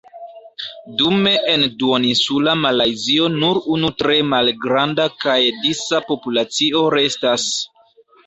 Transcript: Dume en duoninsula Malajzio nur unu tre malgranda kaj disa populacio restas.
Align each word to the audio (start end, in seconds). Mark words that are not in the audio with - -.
Dume 1.01 1.33
en 1.51 1.65
duoninsula 1.81 2.55
Malajzio 2.61 3.27
nur 3.35 3.59
unu 3.77 3.91
tre 4.03 4.17
malgranda 4.31 5.07
kaj 5.25 5.37
disa 5.67 6.01
populacio 6.09 6.83
restas. 6.97 7.47